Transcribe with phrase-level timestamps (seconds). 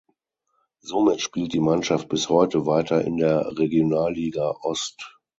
[0.79, 5.19] Somit spielt die Mannschaft bis heute weiter in der Regionalliga Ost.